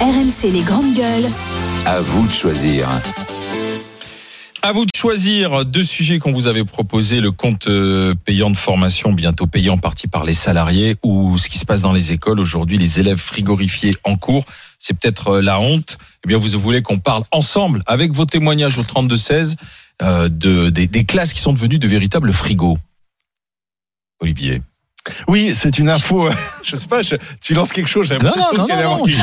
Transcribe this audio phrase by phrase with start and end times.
[0.00, 1.24] RMC les grandes gueules.
[1.86, 2.86] À vous de choisir.
[4.60, 8.58] À vous de choisir deux sujets qu'on vous avait proposés, le compte euh, payant de
[8.58, 12.12] formation bientôt payant en partie par les salariés ou ce qui se passe dans les
[12.12, 14.44] écoles aujourd'hui, les élèves frigorifiés en cours,
[14.78, 15.96] c'est peut-être euh, la honte.
[16.24, 19.54] Eh bien, vous voulez qu'on parle ensemble avec vos témoignages au 32-16
[20.02, 22.76] euh, de, des, des classes qui sont devenues de véritables frigos.
[24.20, 24.60] Olivier.
[25.28, 26.28] Oui, c'est une info.
[26.62, 28.08] Je sais pas, je- tu lances quelque chose.
[28.08, 28.66] j'ai Non, l'impression non,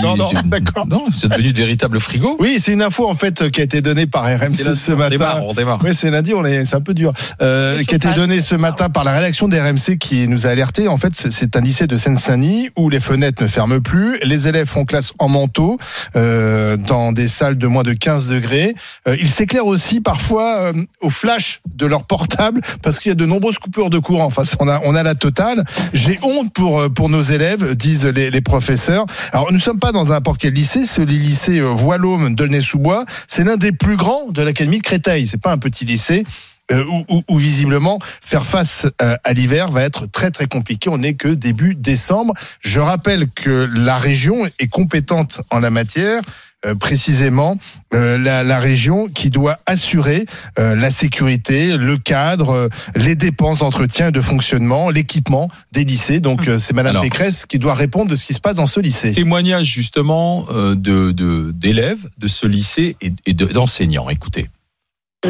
[0.02, 0.88] non, non, non, d'accord.
[0.88, 2.38] Non, c'est devenu de véritables frigos.
[2.40, 4.96] Oui, c'est une info en fait qui a été donnée par RMC lundi, ce on
[4.98, 5.10] matin.
[5.10, 5.80] démarre, on démarre.
[5.84, 7.12] Oui, c'est lundi, on est, c'est un peu dur.
[7.42, 10.52] Euh, qui a été donné ce matin par la rédaction des RMC qui nous a
[10.52, 10.88] alerté.
[10.88, 14.20] En fait, c'est- c'est un lycée de Seine-Saint-Denis où les fenêtres ne ferment plus.
[14.24, 15.78] Les élèves font classe en manteau
[16.16, 18.74] euh, dans des salles de moins de 15 degrés.
[19.08, 23.16] Euh, ils s'éclairent aussi parfois euh, au flash de leur portable parce qu'il y a
[23.16, 24.26] de nombreuses coupures de courant.
[24.26, 25.64] Enfin, on a, on a la totale.
[25.94, 29.06] J'ai honte pour, euh, pour nos élèves, disent les, les professeurs.
[29.32, 30.84] Alors, nous ne sommes pas dans n'importe quel lycée.
[30.98, 33.06] Le lycée euh, Voilôme d'Aulnay-sous-Bois.
[33.28, 35.28] C'est l'un des plus grands de l'académie de Créteil.
[35.28, 36.24] C'est pas un petit lycée.
[36.72, 40.90] euh, où, où- où visiblement faire face euh, à l'hiver va être très très compliqué.
[40.90, 42.34] On n'est que début décembre.
[42.62, 46.22] Je rappelle que la région est compétente en la matière.
[46.66, 47.58] Euh, précisément
[47.94, 50.26] euh, la, la région qui doit assurer
[50.60, 56.20] euh, la sécurité, le cadre, euh, les dépenses d'entretien et de fonctionnement, l'équipement des lycées.
[56.20, 57.04] Donc euh, c'est Madame Alors.
[57.04, 59.12] Pécresse qui doit répondre de ce qui se passe dans ce lycée.
[59.12, 64.10] Témoignage justement euh, de de- d'élèves de, ce lycée et, et de- d'enseignants.
[64.10, 64.50] Écoutez.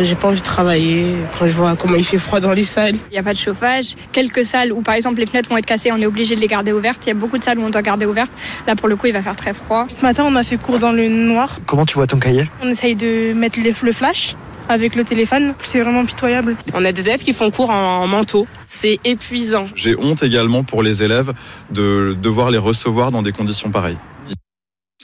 [0.02, 1.06] J'ai pas envie de travailler
[1.38, 2.96] quand je vois comment il fait froid dans les salles.
[3.12, 3.94] Il n'y a pas de chauffage.
[4.12, 6.48] Quelques salles où, par exemple, les fenêtres vont être cassées, on est obligé de les
[6.48, 7.06] garder ouvertes.
[7.06, 8.32] Il y a beaucoup de salles où on doit garder ouvertes.
[8.66, 9.86] Là, pour le coup, il va faire très froid.
[9.94, 11.60] Ce matin, on a fait cours dans le noir.
[11.68, 12.50] Comment tu vois ton cahier?
[12.64, 14.36] On essaye de mettre le le flash
[14.68, 15.54] avec le téléphone.
[15.62, 16.56] C'est vraiment pitoyable.
[16.74, 18.48] On a des élèves qui font cours en manteau.
[18.66, 19.68] C'est épuisant.
[19.76, 21.34] J'ai honte également pour les élèves
[21.70, 23.98] de devoir les recevoir dans des conditions pareilles.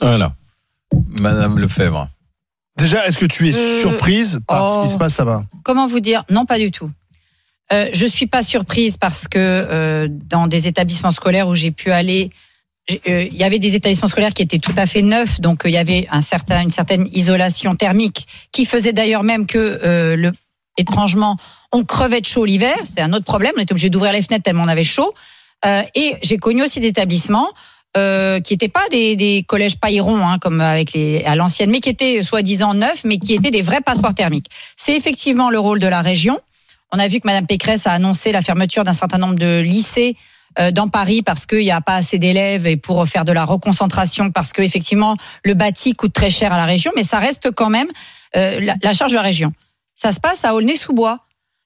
[0.00, 0.32] Voilà.
[1.20, 2.08] Madame Lefebvre.
[2.80, 4.82] Déjà, est-ce que tu es Euh, surprise par ce oh.
[4.82, 5.44] qui se passe là-bas?
[5.62, 6.24] Comment vous dire?
[6.30, 6.90] Non, pas du tout.
[7.72, 11.92] Euh, je suis pas surprise parce que euh, dans des établissements scolaires où j'ai pu
[11.92, 12.30] aller,
[12.88, 15.62] j'ai- euh, il y avait des établissements scolaires qui étaient tout à fait neufs, donc
[15.64, 19.78] il y avait un certain, une certaine isolation thermique qui faisait d'ailleurs même que
[20.16, 20.32] le,
[20.78, 21.36] étrangement,
[21.72, 22.74] on crevait de chaud l'hiver.
[22.84, 23.52] C'était un autre problème.
[23.56, 25.14] On était obligé d'ouvrir les fenêtres tellement on avait chaud.
[25.64, 27.48] Euh, et j'ai connu aussi des établissements
[27.96, 31.80] euh, qui n'étaient pas des, des collèges paillerons hein, comme avec les à l'ancienne, mais
[31.80, 34.46] qui étaient soi-disant neufs, mais qui étaient des vrais passoires thermiques.
[34.76, 36.38] C'est effectivement le rôle de la région.
[36.92, 40.16] On a vu que Madame Pécresse a annoncé la fermeture d'un certain nombre de lycées
[40.58, 43.44] euh, dans Paris parce qu'il n'y a pas assez d'élèves et pour faire de la
[43.44, 47.50] reconcentration parce que effectivement le bâti coûte très cher à la région, mais ça reste
[47.52, 47.88] quand même
[48.36, 49.52] euh, la, la charge de la région.
[49.94, 51.18] Ça se passe à Aulnay-sous-Bois.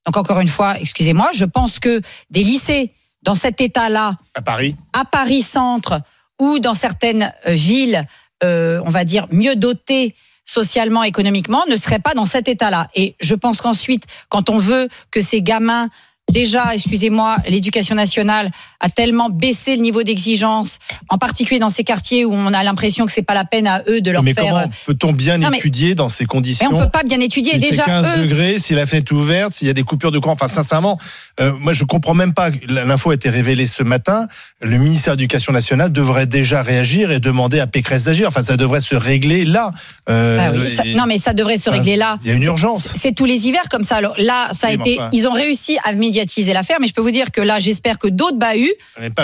[0.07, 2.93] Donc encore une fois, excusez-moi, je pense que des lycées
[3.23, 6.01] dans cet état-là, à Paris à Paris Centre
[6.41, 8.07] ou dans certaines euh, villes,
[8.43, 10.15] euh, on va dire mieux dotées
[10.45, 12.89] socialement, économiquement, ne seraient pas dans cet état-là.
[12.95, 15.89] Et je pense qu'ensuite, quand on veut que ces gamins
[16.35, 18.51] Déjà, excusez-moi, l'éducation nationale
[18.81, 20.79] a tellement baissé le niveau d'exigence,
[21.09, 23.83] en particulier dans ces quartiers où on a l'impression que c'est pas la peine à
[23.89, 24.45] eux de leur Mais faire.
[24.53, 27.59] comment peut-on bien Non, mais- étudier dans ces conditions on peut pas bien étudier.
[27.59, 30.11] Déjà, fait 15 eux, degrés, si la fenêtre est ouverte, s'il y a des coupures
[30.11, 30.33] de courant.
[30.35, 30.99] Enfin, sincèrement,
[31.41, 32.51] euh, moi, je comprends même pas.
[32.69, 34.27] L'info a été révélée ce matin.
[34.61, 38.27] Le ministère de l'Éducation nationale devrait déjà réagir et demander à Pécresse d'agir.
[38.27, 39.71] Enfin, ça devrait se régler là.
[40.09, 42.19] Euh, Bah oui, ça- et- non, mais ça devrait se régler là.
[42.25, 42.89] Il y a une urgence.
[42.97, 43.95] c'est- tous les hivers comme ça.
[43.97, 44.99] Alors là, ça a mais été.
[45.13, 48.09] Ils ont réussi à médiatiser l'affaire, mais je peux vous dire que là, j'espère que
[48.09, 48.73] d'autres bahuts,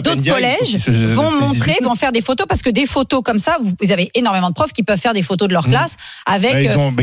[0.02, 0.76] d'autres collèges
[1.14, 4.10] vont montrer, vont faire des photos parce que des photos comme ça, vous, vous avez
[4.14, 5.70] énormément de profs qui peuvent faire des photos de leur Mhm.
[5.72, 5.96] classe
[6.26, 7.02] avec Bah, ont- euh, bah,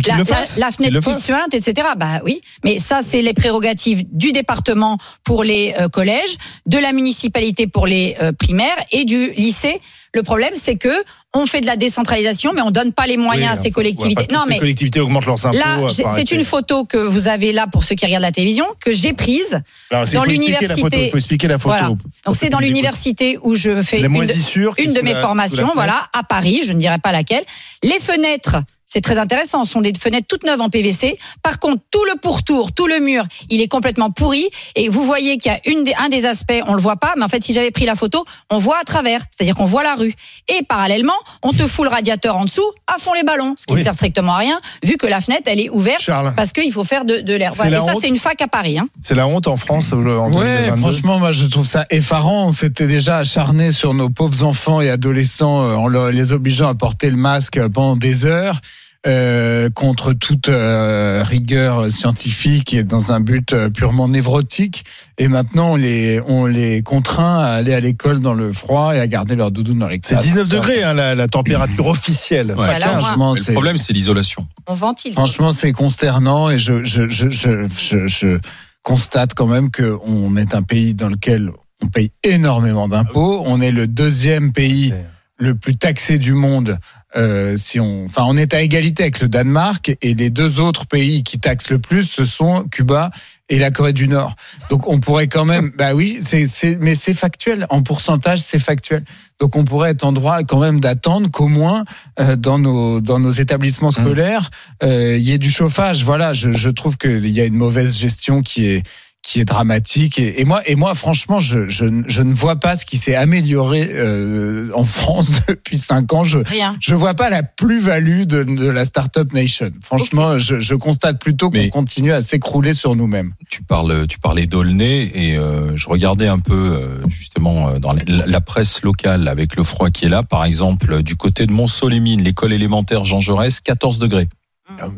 [0.57, 1.87] la, fenêtre qui suinte, etc.
[1.97, 6.35] Bah oui, mais ça, c'est les prérogatives du département pour les euh, collèges,
[6.65, 9.79] de la municipalité pour les euh, primaires et du lycée.
[10.17, 10.89] Le problème, c'est que
[11.35, 14.21] on fait de la décentralisation, mais on donne pas les moyens Oui, à ces collectivités.
[14.21, 15.55] ouais, non, ces mais collectivités augmentent leurs impôts.
[15.55, 18.65] Là, euh, c'est une photo que vous avez là pour ceux qui regardent la télévision,
[18.79, 19.61] que j'ai prise.
[19.91, 21.75] Alors, dans l'université- faut expliquer la photo.
[21.77, 21.95] Voilà.
[22.25, 26.61] Donc c'est dans l'université où je fais une de, une mes formations, voilà, à Paris,
[26.65, 27.43] je ne dirais pas laquelle.
[27.83, 28.55] Les fenêtres,
[28.87, 31.19] c'est très intéressant, ce sont des fenêtres toutes neuves en PVC.
[31.43, 34.47] Par contre, tout le pourtour, tout le mur, il est complètement pourri.
[34.75, 37.13] Et vous voyez qu'il y a une des, un des aspects, on le voit pas,
[37.17, 39.83] mais en fait, si j'avais pris la photo, on voit à travers, c'est-à-dire qu'on voit
[39.83, 40.13] la rue.
[40.47, 41.13] Et parallèlement,
[41.43, 43.79] on te fout le radiateur en dessous, à fond les ballons, ce qui Oui.
[43.81, 45.99] ne sert strictement à rien, vu que la fenêtre, elle est ouverte.
[46.01, 47.51] Charles, Parce qu'il faut faire de, de l'air.
[47.55, 47.79] Voilà.
[47.79, 48.79] la Et ça, c'est une fac à Paris.
[48.79, 48.87] Hein.
[49.01, 50.77] c'est la honte en France en Ouais, 2022.
[50.77, 52.47] franchement, moi je trouve ça effarant.
[52.47, 56.75] On s'était déjà acharné sur nos pauvres enfants et adolescents euh, en les obligeant à
[56.75, 58.59] porter le masque pendant des heures.
[59.07, 64.83] Euh, contre toute euh, rigueur scientifique et dans un but euh, purement névrotique.
[65.17, 68.99] Et maintenant, on les, on les contraint à aller à l'école dans le froid et
[68.99, 70.25] à garder leur doudoune dans les C'est classes.
[70.25, 72.47] 19 degrés hein, la, la température officielle.
[72.47, 72.55] Ouais.
[72.55, 72.95] Pas Voilà, 15.
[72.95, 74.45] on Franchement, le problème, c'est l'isolation.
[74.67, 75.13] On ventile.
[75.13, 78.39] Franchement, c'est consternant et je, je, je, je, je, je
[78.83, 81.51] constate quand même qu'on est un pays dans lequel
[81.81, 83.41] on paye énormément d'impôts.
[83.45, 84.93] On est le deuxième pays
[85.39, 86.77] le plus taxé du monde.
[87.17, 90.85] Euh, si on, enfin, on est à égalité avec le Danemark et les deux autres
[90.85, 93.09] pays qui taxent le plus, ce sont Cuba
[93.49, 94.35] et la Corée du Nord.
[94.69, 97.65] Donc on pourrait quand même, bah oui, c'est, mais c'est factuel.
[97.69, 99.03] En pourcentage, c'est factuel.
[99.39, 101.85] Donc on pourrait être en droit quand même d'attendre qu'au moins
[102.19, 104.49] euh, dans nos dans nos établissements scolaires,
[104.83, 106.03] euh, il y ait du chauffage.
[106.03, 108.83] Voilà, je, je trouve qu'il y a une mauvaise gestion qui est
[109.27, 112.77] qui est dramatique et, et moi et moi franchement je, je, je ne vois pas
[112.77, 116.77] ce qui s'est amélioré euh, en France depuis cinq ans je Rien.
[116.79, 121.51] je vois pas la plus-value de, de la startup nation franchement je, je constate plutôt
[121.51, 126.27] qu'on continue à s'écrouler sur nous-mêmes Tu parles, tu parlais d'Aulnay et euh, je regardais
[126.29, 130.23] un peu euh, justement dans la, la presse locale avec le froid qui est là.
[130.23, 134.29] Par exemple, du côté de Mont-Solémine, l'école élémentaire Jean Jaurès, 14 degrés.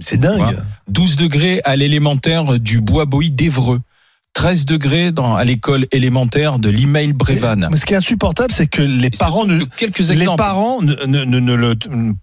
[0.02, 0.42] C'est dingue.
[0.42, 0.56] Ouais.
[0.88, 3.82] 12 degrés à l'élémentaire du Bois-Bois d'Evreux.
[4.34, 7.68] 13 degrés dans, à l'école élémentaire de l'email Brévan.
[7.70, 10.82] Mais ce qui est insupportable, c'est que les Et parents ne, que quelques les parents
[10.82, 11.76] ne, ne, ne, ne le-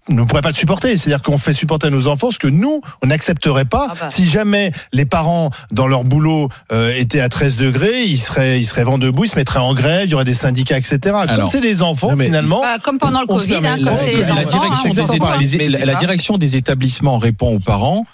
[0.09, 0.97] ne pourraient pas le supporter.
[0.97, 3.87] C'est-à-dire qu'on fait supporter à nos enfants ce que nous, on n'accepterait pas.
[3.91, 4.09] Ah bah.
[4.09, 8.65] Si jamais les parents, dans leur boulot, euh, étaient à 13 degrés, ils seraient, ils
[8.65, 10.97] seraient vent debout, ils se mettraient en grève, il y aurait des syndicats, etc.
[11.03, 11.49] Comme Alors.
[11.49, 12.61] c'est les enfants, mais- finalement.
[12.61, 14.59] Bah, comme pendant le Covid, hein, la- comme c'est les la, enfants.
[14.59, 18.05] direction hein, des, on la- direction établissements répond aux parents.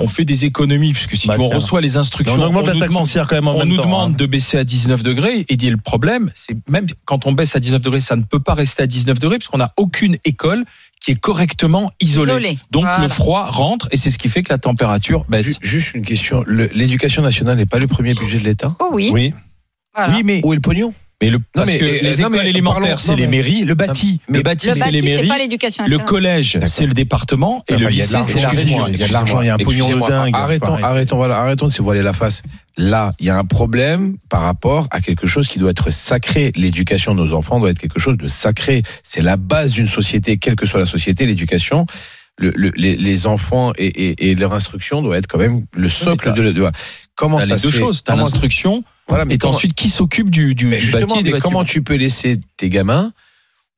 [0.00, 2.86] On fait des économies puisque si Bah, on reçoit les instructions, on augmente la taxe
[2.86, 3.84] demande- foncière quand même en on même nous temps.
[3.84, 4.16] demande hein.
[4.16, 7.60] de baisser à 19 degrés et dit le problème, c'est même quand on baisse à
[7.60, 10.64] 19 degrés, ça ne peut pas rester à 19 degrés puisqu'on n'a aucune école
[11.00, 12.58] qui est correctement isolée.
[12.70, 13.02] Donc Voilà.
[13.02, 15.58] le froid rentre et c'est ce qui fait que la température baisse.
[15.62, 16.44] Ju- Juste une question.
[16.46, 18.74] L'éducation nationale n'est pas le premier budget de l'État?
[18.80, 19.10] Oh oui.
[19.12, 19.32] Oui.
[19.94, 20.14] Voilà.
[20.14, 20.92] Oui, mais, Où est le pognon?
[21.22, 23.64] Mais le, parce mais, que euh, les non, écoles mais élémentaires, c'est non, les mairies,
[23.64, 26.58] le bâti, mais le bâti, Le c'est les bâti, c'est mairies, pas l'éducation le collège,
[26.66, 28.86] c'est le département et Enfin, le il y a de lycée, l'argent, c'est la région.
[28.88, 30.34] Il y a de l'argent, il y a un pognon de dingue.
[30.34, 30.84] Arrêtons, Pareil.
[30.84, 32.42] arrêtons, voilà, arrêtons de se voiler la face.
[32.78, 36.52] Là, il y a un problème par rapport à quelque chose qui doit être sacré.
[36.56, 38.82] L'éducation de nos enfants doit être quelque chose de sacré.
[39.04, 41.84] C'est la base d'une société, quelle que soit la société, l'éducation.
[42.38, 45.90] Le, le- les, les enfants et, et, et leur instruction doit être quand même le
[45.90, 46.64] socle t'as- de, de
[47.14, 49.74] comment ça les se deux fait choses, t'as Comment- l'instruction voilà, mais et comment- ensuite
[49.74, 53.12] qui s'occupe du, du, mais du bâti des comment tu peux laisser tes gamins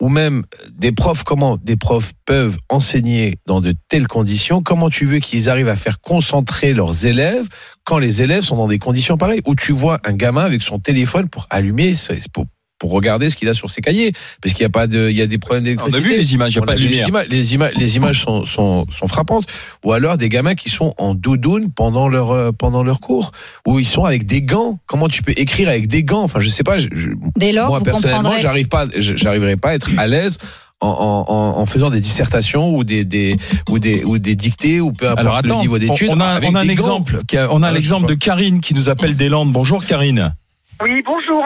[0.00, 0.42] ou même
[0.72, 4.60] des profs, comment des profs peuvent enseigner dans de telles conditions?
[4.60, 7.46] Comment tu veux qu'ils arrivent à faire concentrer leurs élèves
[7.84, 9.42] quand les élèves sont dans des conditions pareilles?
[9.46, 11.94] Où tu vois un gamin avec son téléphone pour allumer,
[12.32, 12.46] pour,
[12.82, 14.10] pour regarder ce qu'il a sur ses cahiers,
[14.42, 16.08] parce qu'il y a pas de, il y a des problèmes On a d'électricité.
[16.08, 16.98] vu les images, il n'y a pas de lumière.
[16.98, 19.44] Les images, les images, les images sont, sont, sont frappantes.
[19.84, 23.30] Ou alors des gamins qui sont en doudoune pendant leur, euh, pendant leur cours.
[23.68, 24.80] Ou ils sont avec des gants.
[24.86, 26.24] Comment tu peux écrire avec des gants?
[26.24, 26.80] Enfin, je sais pas.
[26.80, 30.08] je- je- Dès lors, moi, vous personnellement, j'arrive pas, je- j'arriverai pas à être à
[30.08, 30.38] l'aise.
[30.80, 33.36] En, en, en- en faisant des dissertations ou des, des
[33.70, 36.18] ou des ou des dictées ou peu importe Alors attends, le niveau on, d'études on
[36.18, 38.90] a, avec on a un exemple, a- on a Ah, l'exemple de Karine qui nous
[38.90, 39.52] appelle des Landes.
[39.52, 40.34] Bonjour Karine.
[40.82, 41.44] Oui, bonjour.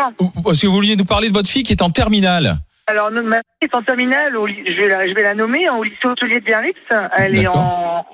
[0.50, 2.55] Est-ce que vous vouliez nous parler de votre fille qui est en terminale
[2.87, 5.75] Alors, ma fille est en terminale, au je, vais la, je vais la nommer, hein,
[5.77, 6.77] au lycée hôtelier de Biarritz.
[7.17, 8.06] Elle est en.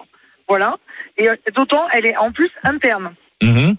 [0.49, 0.77] Voilà.
[1.19, 3.13] Et euh, d'autant, elle est en plus interne.
[3.43, 3.77] Mhm.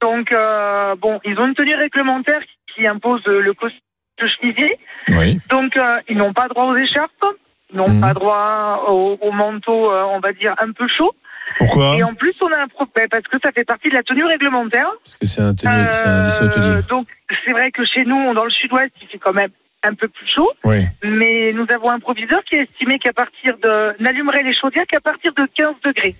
[0.00, 2.40] Donc, euh, bon, ils ont une tenue réglementaire
[2.74, 3.80] qui, impose le costume
[4.20, 4.78] de chemisier.
[5.10, 5.38] Oui.
[5.48, 7.24] Donc, euh, ils n'ont pas droit aux écharpes.
[7.72, 8.00] Ils n'ont Mhm.
[8.00, 11.12] pas droit au, au manteau, euh, on va dire, un peu chaud.
[11.58, 14.02] Pourquoi Et en plus, on a un problème parce que ça fait partie de la
[14.02, 14.88] tenue réglementaire.
[15.04, 16.80] Parce que c'est un, tenue- c'est un lycée Euh, hôtelier.
[16.88, 17.06] donc,
[17.44, 19.50] c'est vrai que chez nous, dans le sud-ouest, il fait quand même
[19.82, 20.50] un peu plus chaud.
[20.64, 20.84] Oui.
[21.02, 23.94] Mais nous avons un proviseur qui a estimé qu'à partir de.
[24.02, 26.14] n'allumerait les chaudières qu'à partir de 15 degrés.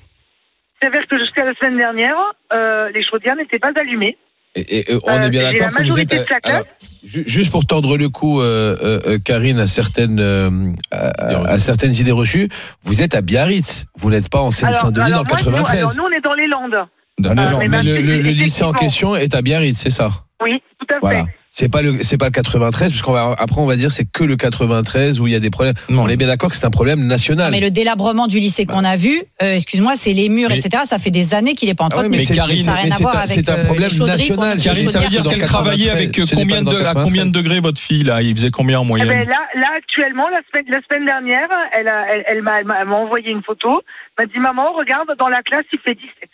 [0.81, 2.17] C'est-à-dire que jusqu'à la semaine dernière,
[2.53, 4.19] euh, les chaudières n'étaient pas allumées.
[4.57, 6.15] Et, et, euh, on Euh, est bien d'accord que vous êtes.
[6.45, 6.63] alors,
[7.05, 10.51] ju- juste pour tordre le cou, euh, euh, euh, Karine, à certaines, euh,
[10.93, 11.09] à,
[11.53, 12.49] à- certaines idées reçues,
[12.85, 13.87] vous êtes à Biarritz.
[13.99, 15.79] Vous n'êtes pas en Seine-Saint-Denis dans le moi, nous, 93.
[15.79, 16.87] alors, nous, on est dans les Landes.
[17.21, 19.79] Non, Ah, non, mais mais ma le, le- le lycée en question est à Biarritz,
[19.79, 20.11] c'est ça?
[20.43, 21.01] Oui, tout à fait.
[21.01, 21.25] Voilà.
[21.57, 24.25] C'est pas le c'est pas le 93 puisqu'on va après on va dire c'est que
[24.25, 25.75] le 93 où il y a des problèmes.
[25.89, 26.03] Non.
[26.03, 27.53] On est bien d'accord que c'est un problème national.
[27.53, 30.83] Mais le délabrement du lycée qu'on a vu, euh, excuse-moi, c'est les murs, Mais- etc.
[30.85, 32.17] Ça fait des années qu'il n'est pas Ah ouais, entretenu.
[32.17, 34.59] mais c'est- Karine, ça n'a rien à voir avec c'est un euh, problème national.
[34.61, 37.05] Karine, ça veut dire qu'elle 93, travaillait avec euh, combien de, à 93.
[37.05, 38.21] combien de degrés votre fille là?
[38.21, 39.07] Il faisait combien en Eh moyenne?
[39.09, 43.31] ben, là, là, actuellement, la semaine, la semaine dernière, elle, a, elle, elle m'a envoyé
[43.31, 43.81] une photo.
[44.19, 46.31] Elle m'a dit Maman, regarde, dans la classe, il fait 17.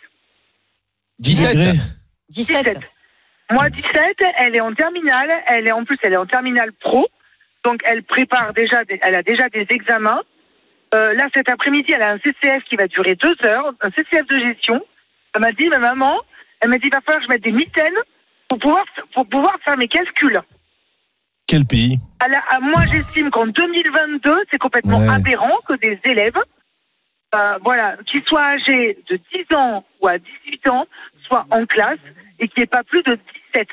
[1.19, 1.79] 17 Degrés.
[2.29, 2.79] 17.
[3.51, 3.93] Moi, 17,
[4.37, 5.29] elle est en terminale.
[5.47, 7.07] Elle est en plus, elle est en terminale pro.
[7.63, 10.21] Donc, elle prépare déjà, des- elle a déjà des examens.
[10.93, 14.25] Euh, là, cet après-midi, elle a un CCF qui va durer deux heures, un CCF
[14.27, 14.83] de gestion.
[15.33, 16.19] Elle m'a dit, ma maman,
[16.59, 17.95] elle m'a dit, il va falloir que je mette des mitaines
[18.49, 20.41] pour pouvoir, pour pouvoir faire mes calculs.
[21.47, 21.97] Quel pays?
[22.61, 25.09] Moi, j'estime qu'en 2022, c'est complètement Ouais.
[25.15, 26.37] aberrant que des élèves,
[27.35, 30.85] euh, voilà, qui soient âgés de 10 ans ou à 18 ans,
[31.27, 31.99] soient en classe
[32.41, 33.17] et qu'il n'y ait pas plus de
[33.53, 33.69] 17.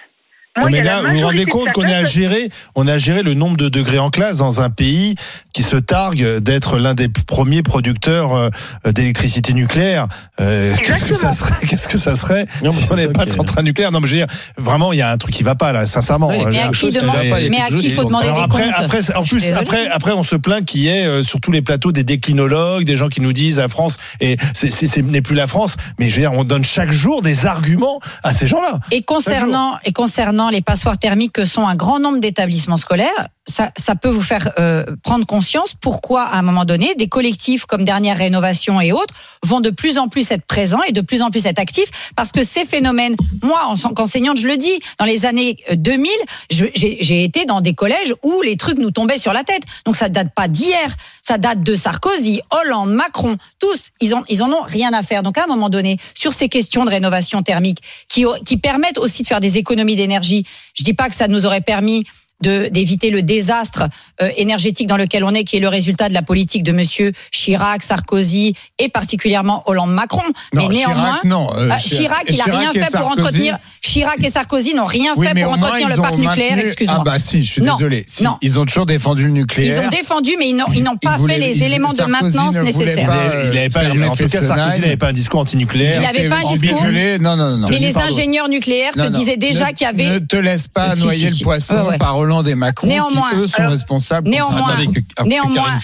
[0.61, 2.87] Moi, Non, mais a là, vous vous rendez compte qu'on est à classe- gérer, on
[2.87, 5.15] a géré le nombre de degrés en classe dans un pays
[5.53, 8.51] qui se targue d'être l'un des premiers producteurs euh,
[8.93, 10.07] d'électricité nucléaire.
[10.41, 13.31] Euh, Qu'est-ce que ça serait Qu'est-ce que ça serait Non, si on n'avait pas de
[13.31, 13.91] centrale nucléaire?
[13.93, 15.87] Non, mais je veux dire, vraiment, il y a un truc qui va pas là,
[15.87, 16.29] sincèrement.
[16.31, 18.75] Mais à là, qui, chose demande- a mais à qui faut demander des après, comptes
[18.79, 21.63] après, en plus, après, après, on se plaint qu'il y ait euh, sur tous les
[21.63, 25.23] plateaux des déclinologues, des gens qui nous disent la France et c'est, c'est, c'est- n'est
[25.23, 25.77] plus la France.
[25.99, 28.79] Mais je veux dire, on donne chaque jour des arguments à ces gens-là.
[28.91, 33.95] Et concernant, et concernant les passoires thermiques que sont un grand nombre d'établissements scolaires, ça,
[33.95, 38.19] peut vous faire euh, prendre conscience pourquoi, à un moment donné, des collectifs comme Dernière
[38.19, 41.47] Rénovation et autres vont de plus en plus être présents et de plus en plus
[41.47, 45.25] être actifs, parce que ces phénomènes, moi, en tant qu'enseignante, je le dis, dans les
[45.25, 46.11] années euh, 2000,
[46.51, 49.63] je- j'ai été dans des collèges où les trucs nous tombaient sur la tête.
[49.87, 54.53] Donc ça date pas d'hier, ça date de Sarkozy, Hollande, Macron, tous, ils, ont, en
[54.53, 55.23] ont rien à faire.
[55.23, 57.79] Donc à un moment donné, sur ces questions de rénovation thermique,
[58.09, 60.38] qui permettent aussi de faire des économies d'énergie,
[60.75, 62.05] je dis pas que ça nous aurait permis
[62.41, 63.85] de d'éviter le désastre
[64.23, 67.13] euh, énergétique dans lequel on est, qui est le résultat de la politique de Monsieur
[67.33, 70.23] Chirac, Sarkozy et particulièrement Hollande-Macron.
[70.55, 73.01] Mais Non, Chirac, néanmoins, non, euh, ah, Chirac, il a Chirac rien et fait pour
[73.11, 73.59] Sarkozy- entretenir.
[73.81, 76.57] Chirac et Sarkozy n'ont rien Oui, fait mais pour moins, entretenir le parc nucléaire.
[76.57, 76.99] maintenu- Excuse-moi.
[77.01, 78.05] Ah bah si, je suis Non, désolé.
[78.07, 78.37] Si, non.
[78.43, 79.81] Ils ont toujours défendu le nucléaire.
[79.83, 81.93] Ils ont défendu, mais ils n'ont ils n'ont Ils pas voulaient- fait les ils- éléments
[81.93, 83.07] de maintenance nécessaires.
[83.09, 84.43] pas, il avait, il avait pas, en tout cas.
[84.43, 86.01] Sarkozy n'avait pas un discours antinucléaire.
[86.01, 86.85] Il avait pas un discours.
[87.21, 87.69] Non, non, non.
[87.69, 90.11] Mais les ingénieurs nucléaires te disaient déjà qu'il y avait.
[90.11, 93.47] Ne te laisse pas Si, noyer le poisson par Hollande et Macron, Néanmoins, qui eux
[93.47, 94.29] sont alors, responsables.
[94.29, 94.77] Néanmoins,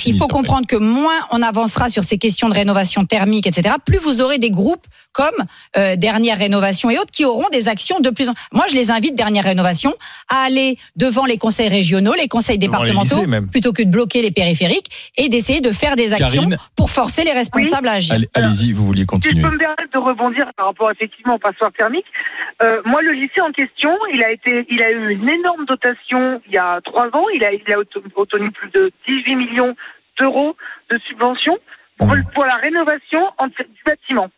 [0.06, 0.32] il faut après.
[0.34, 4.38] comprendre que moins on avancera sur ces questions de rénovation thermique, etc., plus vous aurez
[4.38, 5.26] des groupes comme
[5.76, 8.90] euh, Dernière Rénovation et autres qui auront des actions de plus en Moi, je les
[8.90, 9.94] invite, Dernière Rénovation,
[10.28, 14.30] à aller devant les conseils régionaux, les conseils les départementaux, plutôt que de bloquer les
[14.32, 16.56] périphériques et d'essayer de faire des actions Karine.
[16.76, 18.14] pour forcer les responsables à agir.
[18.14, 19.42] Allez- Allez-y, vous vouliez Si je continuer.
[19.42, 22.04] peux me permettre de rebondir par rapport effectivement aux passoires thermiques,
[22.62, 26.33] euh, moi le lycée en question, il a été, il a eu une énorme dotation
[26.46, 27.26] il y a trois ans.
[27.34, 29.74] Il a, il a auto- obtenu plus de 18 millions
[30.18, 30.56] d'euros
[30.90, 31.58] de subventions
[31.98, 34.28] pour, pour la rénovation en- du bâtiment.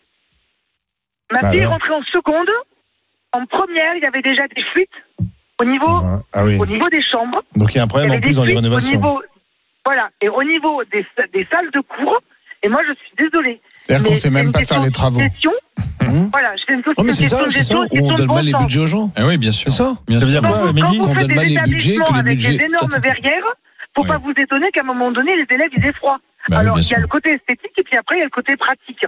[1.32, 2.48] Ma Bah fille est rentrée en seconde.
[3.32, 4.88] En première, il y avait déjà des fuites
[5.60, 6.00] au niveau,
[6.32, 6.56] Ah oui.
[6.58, 7.42] au niveau des chambres.
[7.56, 8.96] Donc il y a un problème en plus dans les au rénovations.
[8.96, 9.22] niveau,
[9.84, 12.20] voilà, et au niveau des, des salles de cours.
[12.62, 13.60] Et moi, je suis désolée.
[13.72, 15.20] C'est-à-dire qu'on Mais sait même pas faire les travaux.
[16.08, 16.28] Mmh.
[16.32, 18.52] Voilà, je fais une Oh, mais c'est question ça, c'est ça, on donne mal les
[18.52, 19.10] budgets aux gens.
[19.16, 19.70] Eh oui, bien sûr.
[19.70, 22.18] C'est ça Bien Ça veut dire quoi, Mehdi On donne mal les budgets, que les
[22.20, 23.44] avec budgets- des énormes verrières,
[23.94, 26.18] faut pas vous étonner qu'à un moment donné, les élèves, ils aient froid.
[26.48, 28.30] Bah Alors, il y a le côté esthétique et puis après, il y a le
[28.30, 29.04] côté pratique.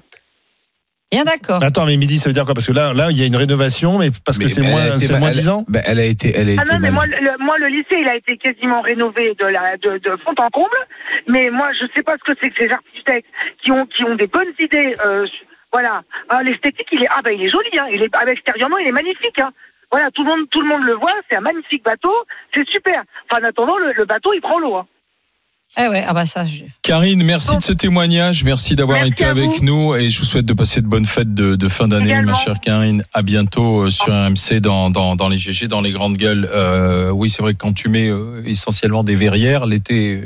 [1.11, 1.63] Bien d'accord.
[1.63, 2.53] Attends, mais midi, ça veut dire quoi?
[2.53, 5.11] Parce que là, là, il y a une rénovation, mais parce que c'est moins, été
[5.19, 5.65] moins elle- 10 ans.
[5.67, 7.97] bah, elle a été, elle a Ah été non, mais moi le, moi, le lycée,
[7.99, 10.69] il a été quasiment rénové de, la, de, de fond en comble.
[11.27, 13.29] Mais moi, je sais pas ce que c'est que ces architectes
[13.63, 14.95] qui ont, qui ont des bonnes idées.
[15.07, 15.27] euh,
[15.73, 16.03] voilà.
[16.29, 17.69] Ah, L'esthétique, il est, ah ben, il est joli.
[17.79, 17.87] Hein.
[17.93, 19.39] Il est, ah, ben, extérieurement, il est magnifique.
[19.39, 19.51] Hein.
[19.91, 21.15] Voilà, tout le monde, tout le monde le voit.
[21.31, 22.13] C'est un magnifique bateau.
[22.55, 23.03] C'est super.
[23.31, 24.77] Enfin, en attendant, le, le bateau, il prend l'eau.
[24.77, 24.87] Hein.
[25.79, 26.47] Eh ouais, ah bah ça.
[26.47, 28.43] je- Karine, merci de ce témoignage.
[28.43, 29.65] Merci d'avoir été avec vous.
[29.65, 32.33] nous et je vous souhaite de passer de bonnes fêtes de, de fin d'année, ma
[32.33, 33.03] chère Karine.
[33.13, 36.49] À bientôt euh, sur RMC dans, dans, dans les GG, dans les grandes gueules.
[36.51, 40.23] Euh, oui, c'est vrai que quand tu mets euh, essentiellement des verrières, l'été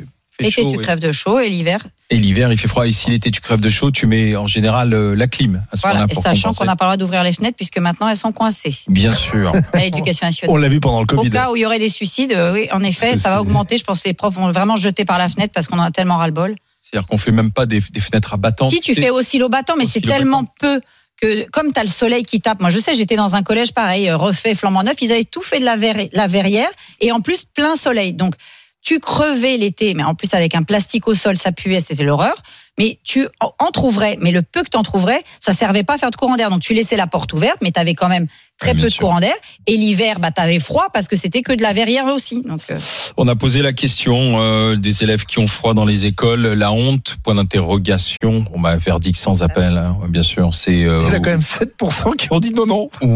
[0.51, 1.87] fait L'été, tu et- crèves de chaud et l'hiver.
[2.11, 2.87] et l'hiver il fait froid.
[2.87, 5.77] Et si l'été tu crèves de chaud, tu mets en général euh, la clim à
[5.77, 6.07] ce Voilà.
[6.09, 6.59] Et sachant compenser.
[6.59, 9.53] qu'on n'a pas le droit d'ouvrir les fenêtres puisque maintenant elles sont coincées Bien sûr.
[9.73, 10.55] à l'éducation nationale.
[10.55, 11.31] On l'a vu pendant le Au Covid.
[11.31, 13.79] cas où il y aurait des suicides, euh, oui, en effet, ça va augmenter.
[13.79, 15.91] Je pense que les profs vont vraiment jeter par la fenêtre parce qu'on en a
[15.91, 16.55] tellement ras-le-bol.
[16.81, 18.69] C'est-à-dire qu'on fait même pas des, des fenêtres à battant.
[18.69, 20.81] Si tu fais aussi l'eau battant, mais c'est tellement peu
[21.21, 23.73] que comme tu as le soleil qui tape, moi je sais, j'étais dans un collège
[23.73, 25.77] pareil, euh, refait, flambant neuf, ils avaient tout fait de la,
[26.13, 26.69] la verrière
[27.01, 28.13] et en plus plein soleil.
[28.15, 28.35] Donc
[28.83, 32.35] tu crevais l'été, mais en plus avec un plastique au sol, ça puait, c'était l'horreur.
[32.79, 35.95] Mais tu en en trouverais, mais le peu que tu en trouverais, ça servait pas
[35.95, 36.51] à faire de courant d'air.
[36.51, 38.27] Donc tu laissais la porte ouverte, mais tu avais quand même
[38.59, 39.35] très bien peu de courant d'air.
[39.67, 42.43] Et l'hiver, bah, tu avais froid parce que c'était que de la verrière aussi.
[42.43, 42.79] Donc, euh,
[43.17, 46.73] On a posé la question euh, des élèves qui ont froid dans les écoles, la
[46.73, 48.45] honte, point d'interrogation.
[48.53, 50.55] On m'a verdict sans appel, hein, bien sûr.
[50.55, 52.91] C'est euh, Il y en a quand même 7% qui ont dit non, non.
[53.03, 53.09] oui.